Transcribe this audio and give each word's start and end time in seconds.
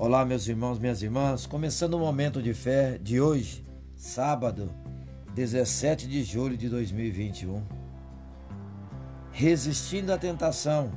Olá, 0.00 0.24
meus 0.24 0.46
irmãos, 0.46 0.78
minhas 0.78 1.02
irmãs, 1.02 1.44
começando 1.44 1.94
o 1.94 1.98
momento 1.98 2.40
de 2.40 2.54
fé 2.54 2.96
de 2.98 3.20
hoje, 3.20 3.66
sábado, 3.96 4.72
17 5.34 6.06
de 6.06 6.22
julho 6.22 6.56
de 6.56 6.68
2021. 6.68 7.66
Resistindo 9.32 10.12
à 10.12 10.16
tentação, 10.16 10.92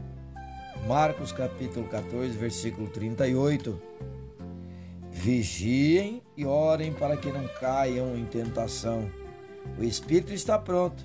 Marcos 0.87 1.31
capítulo 1.31 1.87
14, 1.87 2.37
versículo 2.37 2.89
38. 2.89 3.81
Vigiem 5.09 6.21
e 6.37 6.45
orem 6.45 6.93
para 6.93 7.17
que 7.17 7.31
não 7.31 7.47
caiam 7.59 8.15
em 8.15 8.25
tentação. 8.25 9.09
O 9.79 9.83
espírito 9.83 10.31
está 10.31 10.59
pronto, 10.59 11.03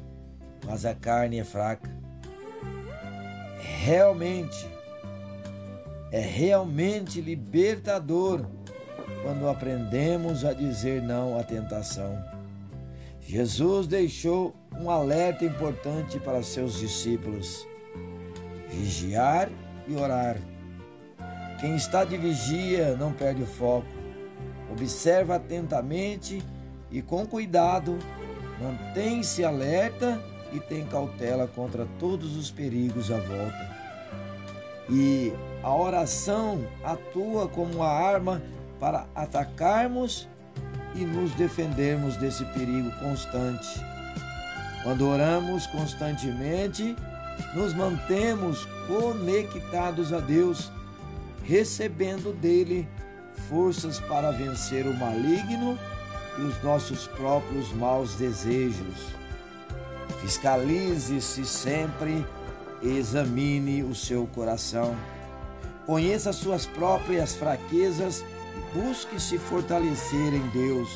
mas 0.66 0.84
a 0.84 0.94
carne 0.94 1.38
é 1.38 1.44
fraca. 1.44 1.90
Realmente, 3.58 4.75
é 6.16 6.20
realmente 6.20 7.20
libertador 7.20 8.46
quando 9.22 9.46
aprendemos 9.50 10.46
a 10.46 10.54
dizer 10.54 11.02
não 11.02 11.38
à 11.38 11.42
tentação. 11.42 12.18
Jesus 13.20 13.86
deixou 13.86 14.56
um 14.80 14.88
alerta 14.88 15.44
importante 15.44 16.18
para 16.18 16.42
seus 16.42 16.80
discípulos: 16.80 17.68
vigiar 18.70 19.50
e 19.86 19.94
orar. 19.94 20.38
Quem 21.60 21.76
está 21.76 22.02
de 22.02 22.16
vigia 22.16 22.96
não 22.96 23.12
perde 23.12 23.42
o 23.42 23.46
foco. 23.46 23.86
Observa 24.72 25.36
atentamente 25.36 26.42
e 26.90 27.02
com 27.02 27.26
cuidado, 27.26 27.98
mantém-se 28.58 29.44
alerta 29.44 30.18
e 30.50 30.60
tem 30.60 30.86
cautela 30.86 31.46
contra 31.46 31.86
todos 31.98 32.36
os 32.38 32.50
perigos 32.50 33.10
à 33.10 33.18
volta. 33.18 33.85
E 34.88 35.32
a 35.62 35.74
oração 35.74 36.66
atua 36.84 37.48
como 37.48 37.76
uma 37.76 37.88
arma 37.88 38.42
para 38.78 39.06
atacarmos 39.14 40.28
e 40.94 41.04
nos 41.04 41.32
defendermos 41.32 42.16
desse 42.16 42.44
perigo 42.46 42.90
constante. 43.00 43.68
Quando 44.82 45.08
oramos 45.08 45.66
constantemente, 45.66 46.94
nos 47.54 47.74
mantemos 47.74 48.66
conectados 48.86 50.12
a 50.12 50.20
Deus, 50.20 50.70
recebendo 51.42 52.32
dele 52.32 52.88
forças 53.48 53.98
para 54.00 54.30
vencer 54.30 54.86
o 54.86 54.94
maligno 54.94 55.78
e 56.38 56.42
os 56.42 56.62
nossos 56.62 57.06
próprios 57.08 57.72
maus 57.72 58.14
desejos. 58.14 59.08
Fiscalize-se 60.20 61.44
sempre 61.44 62.24
Examine 62.82 63.82
o 63.82 63.94
seu 63.94 64.26
coração. 64.26 64.96
Conheça 65.86 66.32
suas 66.32 66.66
próprias 66.66 67.34
fraquezas 67.34 68.24
e 68.56 68.78
busque 68.78 69.20
se 69.20 69.38
fortalecer 69.38 70.34
em 70.34 70.46
Deus. 70.48 70.88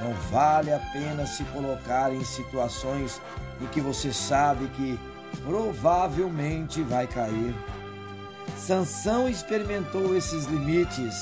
Não 0.00 0.12
vale 0.30 0.72
a 0.72 0.78
pena 0.78 1.26
se 1.26 1.44
colocar 1.44 2.12
em 2.12 2.24
situações 2.24 3.20
em 3.60 3.66
que 3.66 3.80
você 3.80 4.12
sabe 4.12 4.68
que 4.68 4.98
provavelmente 5.44 6.82
vai 6.82 7.06
cair. 7.06 7.54
Sansão 8.56 9.28
experimentou 9.28 10.16
esses 10.16 10.44
limites, 10.46 11.14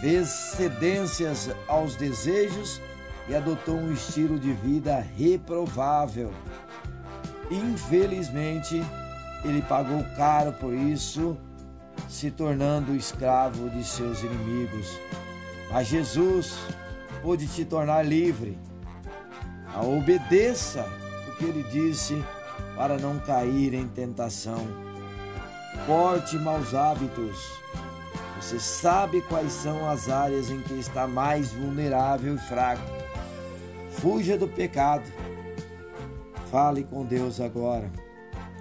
fez 0.00 0.28
cedências 0.28 1.50
aos 1.68 1.96
desejos 1.96 2.80
e 3.28 3.34
adotou 3.34 3.76
um 3.76 3.92
estilo 3.92 4.38
de 4.38 4.52
vida 4.52 5.06
reprovável. 5.16 6.32
Infelizmente, 7.52 8.82
ele 9.44 9.60
pagou 9.60 10.02
caro 10.16 10.52
por 10.52 10.72
isso, 10.72 11.36
se 12.08 12.30
tornando 12.30 12.96
escravo 12.96 13.68
de 13.68 13.84
seus 13.84 14.22
inimigos. 14.22 14.98
Mas 15.70 15.88
Jesus 15.88 16.56
pôde 17.20 17.46
te 17.46 17.64
tornar 17.66 18.02
livre. 18.02 18.58
Obedeça 19.76 20.86
o 21.28 21.36
que 21.36 21.44
ele 21.44 21.62
disse 21.64 22.24
para 22.74 22.96
não 22.96 23.18
cair 23.18 23.74
em 23.74 23.86
tentação. 23.86 24.66
Corte 25.86 26.36
maus 26.36 26.74
hábitos. 26.74 27.38
Você 28.40 28.58
sabe 28.58 29.20
quais 29.22 29.52
são 29.52 29.88
as 29.88 30.08
áreas 30.08 30.50
em 30.50 30.60
que 30.62 30.74
está 30.74 31.06
mais 31.06 31.52
vulnerável 31.52 32.34
e 32.34 32.38
fraco. 32.38 32.82
Fuja 33.90 34.38
do 34.38 34.48
pecado 34.48 35.04
Fale 36.52 36.84
com 36.84 37.02
Deus 37.02 37.40
agora. 37.40 37.90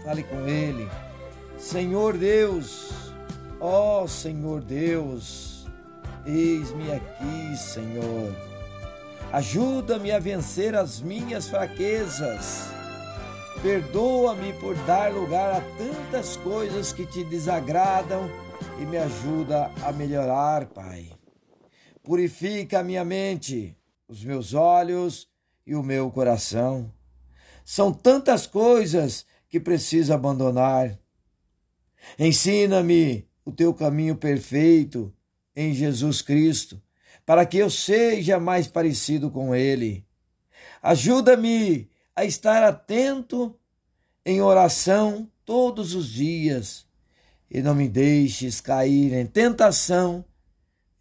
Fale 0.05 0.23
com 0.23 0.47
Ele. 0.47 0.89
Senhor 1.57 2.17
Deus, 2.17 3.11
ó 3.59 4.03
oh, 4.03 4.07
Senhor 4.07 4.61
Deus, 4.61 5.67
eis-me 6.25 6.89
aqui, 6.89 7.57
Senhor. 7.57 8.33
Ajuda-me 9.33 10.09
a 10.09 10.19
vencer 10.19 10.73
as 10.73 11.01
minhas 11.01 11.49
fraquezas. 11.49 12.69
Perdoa-me 13.61 14.53
por 14.53 14.73
dar 14.85 15.11
lugar 15.11 15.51
a 15.51 15.61
tantas 15.77 16.37
coisas 16.37 16.93
que 16.93 17.05
te 17.05 17.25
desagradam 17.25 18.29
e 18.79 18.85
me 18.85 18.97
ajuda 18.97 19.69
a 19.83 19.91
melhorar, 19.91 20.65
Pai. 20.67 21.11
Purifica 22.01 22.79
a 22.79 22.83
minha 22.83 23.03
mente, 23.03 23.77
os 24.07 24.23
meus 24.23 24.53
olhos 24.53 25.27
e 25.67 25.75
o 25.75 25.83
meu 25.83 26.09
coração. 26.09 26.89
São 27.65 27.93
tantas 27.93 28.47
coisas 28.47 29.25
que 29.49 29.59
preciso 29.59 30.13
abandonar. 30.13 30.97
Ensina-me 32.17 33.27
o 33.45 33.51
teu 33.51 33.73
caminho 33.73 34.15
perfeito 34.15 35.13
em 35.55 35.73
Jesus 35.73 36.21
Cristo, 36.21 36.81
para 37.25 37.45
que 37.45 37.57
eu 37.57 37.69
seja 37.69 38.39
mais 38.39 38.67
parecido 38.67 39.29
com 39.29 39.53
Ele. 39.53 40.05
Ajuda-me 40.81 41.89
a 42.15 42.25
estar 42.25 42.63
atento 42.63 43.57
em 44.25 44.41
oração 44.41 45.29
todos 45.45 45.93
os 45.95 46.09
dias 46.09 46.85
e 47.49 47.61
não 47.61 47.75
me 47.75 47.89
deixes 47.89 48.61
cair 48.61 49.13
em 49.13 49.25
tentação, 49.25 50.23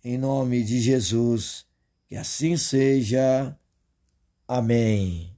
em 0.03 0.19
nome 0.19 0.65
de 0.65 0.81
Jesus. 0.81 1.65
Que 2.09 2.17
assim 2.17 2.57
seja. 2.57 3.57
Amém. 4.49 5.30